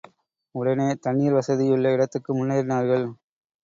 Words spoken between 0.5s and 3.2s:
உடனே தண்ணீர் வசதியுள்ள இடத்துக்கு முன்னேறினார்கள்.